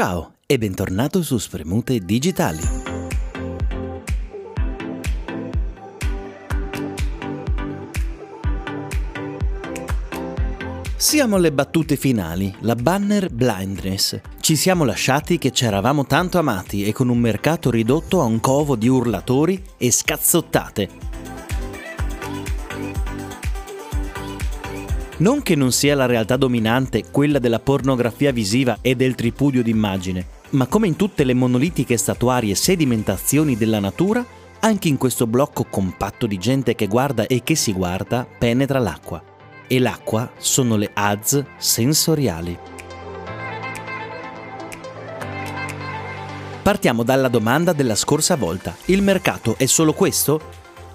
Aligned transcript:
Ciao 0.00 0.34
e 0.46 0.58
bentornato 0.58 1.24
su 1.24 1.38
Spremute 1.38 1.98
Digitali. 1.98 2.60
Siamo 10.94 11.34
alle 11.34 11.50
battute 11.50 11.96
finali, 11.96 12.54
la 12.60 12.76
banner 12.76 13.28
blindness. 13.28 14.20
Ci 14.38 14.54
siamo 14.54 14.84
lasciati 14.84 15.36
che 15.36 15.50
ci 15.50 15.64
eravamo 15.64 16.06
tanto 16.06 16.38
amati 16.38 16.84
e 16.84 16.92
con 16.92 17.08
un 17.08 17.18
mercato 17.18 17.68
ridotto 17.68 18.20
a 18.20 18.24
un 18.24 18.38
covo 18.38 18.76
di 18.76 18.86
urlatori 18.86 19.60
e 19.76 19.90
scazzottate. 19.90 21.07
Non 25.18 25.42
che 25.42 25.56
non 25.56 25.72
sia 25.72 25.96
la 25.96 26.06
realtà 26.06 26.36
dominante 26.36 27.02
quella 27.10 27.40
della 27.40 27.58
pornografia 27.58 28.30
visiva 28.30 28.78
e 28.80 28.94
del 28.94 29.16
tripudio 29.16 29.64
d'immagine, 29.64 30.24
ma 30.50 30.68
come 30.68 30.86
in 30.86 30.94
tutte 30.94 31.24
le 31.24 31.34
monolitiche 31.34 31.96
statuarie 31.96 32.54
sedimentazioni 32.54 33.56
della 33.56 33.80
natura, 33.80 34.24
anche 34.60 34.86
in 34.86 34.96
questo 34.96 35.26
blocco 35.26 35.64
compatto 35.68 36.28
di 36.28 36.38
gente 36.38 36.76
che 36.76 36.86
guarda 36.86 37.26
e 37.26 37.42
che 37.42 37.56
si 37.56 37.72
guarda 37.72 38.28
penetra 38.38 38.78
l'acqua. 38.78 39.20
E 39.66 39.80
l'acqua 39.80 40.30
sono 40.38 40.76
le 40.76 40.90
ads 40.94 41.44
sensoriali. 41.56 42.56
Partiamo 46.62 47.02
dalla 47.02 47.28
domanda 47.28 47.72
della 47.72 47.96
scorsa 47.96 48.36
volta. 48.36 48.76
Il 48.84 49.02
mercato 49.02 49.56
è 49.58 49.66
solo 49.66 49.94
questo? 49.94 50.40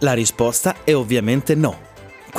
La 0.00 0.12
risposta 0.12 0.76
è 0.84 0.94
ovviamente 0.94 1.54
no. 1.54 1.88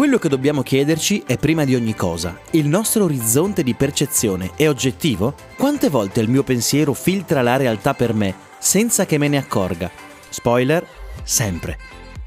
Quello 0.02 0.18
che 0.18 0.30
dobbiamo 0.30 0.64
chiederci 0.64 1.22
è 1.28 1.38
prima 1.38 1.64
di 1.64 1.76
ogni 1.76 1.94
cosa, 1.94 2.40
il 2.54 2.66
nostro 2.66 3.04
orizzonte 3.04 3.62
di 3.62 3.76
percezione 3.76 4.50
è 4.56 4.68
oggettivo? 4.68 5.36
Quante 5.56 5.90
volte 5.90 6.22
il 6.22 6.28
mio 6.28 6.42
pensiero 6.42 6.94
filtra 6.94 7.44
la 7.44 7.56
realtà 7.56 7.94
per 7.94 8.16
me 8.16 8.34
senza 8.58 9.06
che 9.06 9.20
me 9.20 9.28
ne 9.28 9.38
accorga? 9.38 9.92
Spoiler, 10.28 10.84
sempre. 11.22 11.78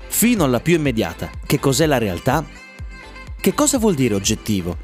Fino 0.06 0.44
alla 0.44 0.60
più 0.60 0.76
immediata, 0.76 1.28
che 1.44 1.58
cos'è 1.58 1.86
la 1.86 1.98
realtà? 1.98 2.46
Che 3.40 3.54
cosa 3.54 3.78
vuol 3.78 3.94
dire 3.94 4.14
oggettivo? 4.14 4.76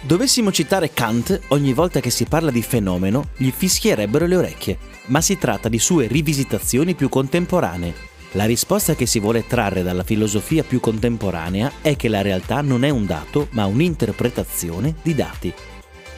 Dovessimo 0.00 0.52
citare 0.52 0.92
Kant 0.92 1.40
ogni 1.48 1.72
volta 1.72 1.98
che 1.98 2.10
si 2.10 2.24
parla 2.26 2.52
di 2.52 2.62
fenomeno, 2.62 3.30
gli 3.36 3.50
fischierebbero 3.50 4.26
le 4.26 4.36
orecchie, 4.36 4.78
ma 5.06 5.20
si 5.20 5.38
tratta 5.38 5.68
di 5.68 5.80
sue 5.80 6.06
rivisitazioni 6.06 6.94
più 6.94 7.08
contemporanee 7.08 8.17
la 8.32 8.44
risposta 8.44 8.94
che 8.94 9.06
si 9.06 9.20
vuole 9.20 9.46
trarre 9.46 9.82
dalla 9.82 10.02
filosofia 10.02 10.62
più 10.62 10.80
contemporanea 10.80 11.72
è 11.80 11.96
che 11.96 12.08
la 12.08 12.20
realtà 12.20 12.60
non 12.60 12.84
è 12.84 12.90
un 12.90 13.06
dato, 13.06 13.48
ma 13.52 13.64
un'interpretazione 13.64 14.96
di 15.02 15.14
dati. 15.14 15.52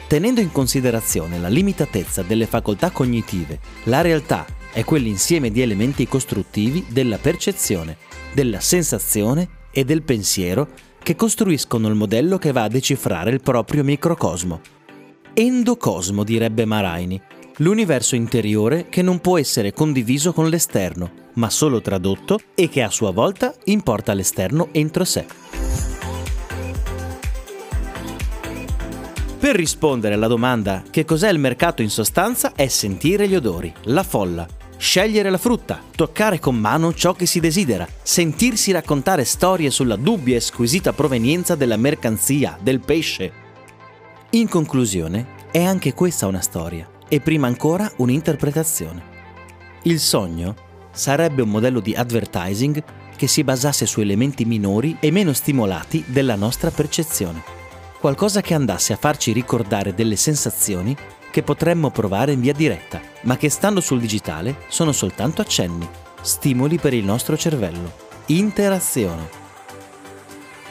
Tenendo 0.07 0.41
in 0.41 0.51
considerazione 0.51 1.39
la 1.39 1.47
limitatezza 1.47 2.21
delle 2.21 2.47
facoltà 2.47 2.91
cognitive, 2.91 3.59
la 3.83 4.01
realtà 4.01 4.45
è 4.73 4.83
quell'insieme 4.83 5.51
di 5.51 5.61
elementi 5.61 6.05
costruttivi 6.05 6.85
della 6.89 7.17
percezione, 7.17 7.95
della 8.33 8.59
sensazione 8.59 9.47
e 9.71 9.85
del 9.85 10.01
pensiero 10.01 10.67
che 11.01 11.15
costruiscono 11.15 11.87
il 11.87 11.95
modello 11.95 12.37
che 12.37 12.51
va 12.51 12.63
a 12.63 12.67
decifrare 12.67 13.31
il 13.31 13.41
proprio 13.41 13.85
microcosmo. 13.85 14.59
Endocosmo, 15.33 16.25
direbbe 16.25 16.65
Maraini, 16.65 17.19
l'universo 17.57 18.15
interiore 18.15 18.87
che 18.89 19.01
non 19.01 19.19
può 19.19 19.37
essere 19.37 19.71
condiviso 19.71 20.33
con 20.33 20.49
l'esterno, 20.49 21.20
ma 21.33 21.49
solo 21.49 21.81
tradotto 21.81 22.39
e 22.55 22.69
che 22.69 22.81
a 22.81 22.89
sua 22.89 23.11
volta 23.11 23.53
importa 23.65 24.13
l'esterno 24.13 24.69
entro 24.71 25.05
sé. 25.05 25.25
Per 29.39 29.55
rispondere 29.55 30.13
alla 30.13 30.27
domanda 30.27 30.83
che 30.89 31.03
cos'è 31.03 31.29
il 31.29 31.39
mercato 31.39 31.81
in 31.81 31.89
sostanza 31.89 32.53
è 32.53 32.67
sentire 32.67 33.27
gli 33.27 33.35
odori, 33.35 33.73
la 33.85 34.03
folla, 34.03 34.47
scegliere 34.77 35.29
la 35.29 35.37
frutta, 35.37 35.81
toccare 35.95 36.39
con 36.39 36.55
mano 36.55 36.93
ciò 36.93 37.13
che 37.13 37.25
si 37.25 37.39
desidera, 37.39 37.87
sentirsi 38.01 38.71
raccontare 38.71 39.25
storie 39.25 39.69
sulla 39.69 39.95
dubbia 39.95 40.35
e 40.35 40.41
squisita 40.41 40.93
provenienza 40.93 41.55
della 41.55 41.77
mercanzia, 41.77 42.57
del 42.61 42.81
pesce. 42.81 43.31
In 44.31 44.47
conclusione, 44.47 45.39
è 45.51 45.63
anche 45.63 45.93
questa 45.93 46.27
una 46.27 46.41
storia 46.41 46.87
e 47.07 47.19
prima 47.19 47.47
ancora 47.47 47.91
un'interpretazione. 47.97 49.03
Il 49.83 49.99
sogno 49.99 50.55
sarebbe 50.91 51.41
un 51.41 51.49
modello 51.49 51.79
di 51.79 51.93
advertising 51.93 52.83
che 53.15 53.27
si 53.27 53.43
basasse 53.43 53.85
su 53.85 54.01
elementi 54.01 54.45
minori 54.45 54.97
e 54.99 55.11
meno 55.11 55.33
stimolati 55.33 56.03
della 56.07 56.35
nostra 56.35 56.71
percezione. 56.71 57.43
Qualcosa 57.99 58.41
che 58.41 58.53
andasse 58.53 58.93
a 58.93 58.97
farci 58.97 59.31
ricordare 59.31 59.93
delle 59.93 60.15
sensazioni 60.15 60.95
che 61.29 61.43
potremmo 61.43 61.91
provare 61.91 62.31
in 62.31 62.41
via 62.41 62.53
diretta, 62.53 62.99
ma 63.21 63.37
che 63.37 63.49
stando 63.49 63.79
sul 63.79 63.99
digitale 63.99 64.57
sono 64.67 64.91
soltanto 64.91 65.41
accenni, 65.41 65.87
stimoli 66.21 66.77
per 66.77 66.93
il 66.93 67.05
nostro 67.05 67.37
cervello, 67.37 67.91
interazione 68.27 69.40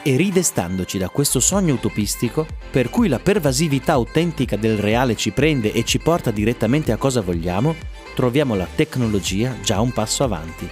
e 0.03 0.15
ridestandoci 0.15 0.97
da 0.97 1.09
questo 1.09 1.39
sogno 1.39 1.73
utopistico, 1.73 2.45
per 2.69 2.89
cui 2.89 3.07
la 3.07 3.19
pervasività 3.19 3.93
autentica 3.93 4.55
del 4.55 4.77
reale 4.77 5.15
ci 5.15 5.31
prende 5.31 5.71
e 5.71 5.83
ci 5.83 5.99
porta 5.99 6.31
direttamente 6.31 6.91
a 6.91 6.97
cosa 6.97 7.21
vogliamo, 7.21 7.75
troviamo 8.15 8.55
la 8.55 8.67
tecnologia 8.73 9.55
già 9.61 9.79
un 9.79 9.91
passo 9.91 10.23
avanti. 10.23 10.67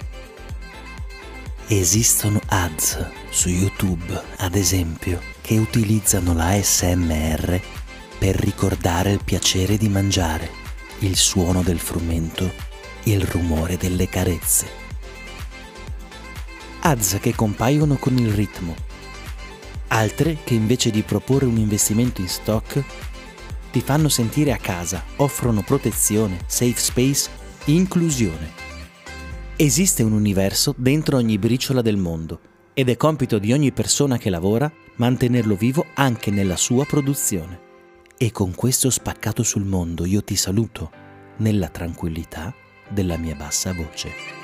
Esistono 1.66 2.40
ads 2.46 3.06
su 3.28 3.48
YouTube, 3.48 4.20
ad 4.38 4.56
esempio, 4.56 5.20
che 5.40 5.56
utilizzano 5.56 6.34
la 6.34 6.60
SMR 6.60 7.60
per 8.18 8.34
ricordare 8.36 9.12
il 9.12 9.20
piacere 9.24 9.76
di 9.76 9.88
mangiare, 9.88 10.50
il 11.00 11.16
suono 11.16 11.62
del 11.62 11.78
frumento, 11.78 12.50
il 13.04 13.22
rumore 13.22 13.76
delle 13.76 14.08
carezze. 14.08 14.66
Ads 16.80 17.18
che 17.20 17.34
compaiono 17.34 17.96
con 17.96 18.16
il 18.18 18.32
ritmo, 18.32 18.74
altre 19.90 20.38
che 20.44 20.54
invece 20.54 20.90
di 20.90 21.02
proporre 21.02 21.46
un 21.46 21.56
investimento 21.56 22.20
in 22.20 22.28
stock 22.28 22.82
ti 23.70 23.80
fanno 23.80 24.08
sentire 24.08 24.52
a 24.52 24.56
casa, 24.56 25.04
offrono 25.16 25.62
protezione, 25.62 26.40
safe 26.46 26.78
space, 26.78 27.30
inclusione. 27.66 28.68
Esiste 29.56 30.02
un 30.02 30.12
universo 30.12 30.74
dentro 30.76 31.16
ogni 31.16 31.38
briciola 31.38 31.82
del 31.82 31.96
mondo 31.96 32.40
ed 32.74 32.88
è 32.88 32.96
compito 32.96 33.38
di 33.38 33.52
ogni 33.52 33.72
persona 33.72 34.16
che 34.16 34.30
lavora 34.30 34.70
mantenerlo 34.96 35.54
vivo 35.54 35.86
anche 35.94 36.30
nella 36.30 36.56
sua 36.56 36.84
produzione. 36.84 37.68
E 38.16 38.32
con 38.32 38.54
questo 38.54 38.90
spaccato 38.90 39.42
sul 39.42 39.64
mondo 39.64 40.04
io 40.04 40.22
ti 40.22 40.36
saluto 40.36 40.90
nella 41.38 41.68
tranquillità 41.68 42.54
della 42.88 43.16
mia 43.16 43.34
bassa 43.34 43.72
voce. 43.72 44.39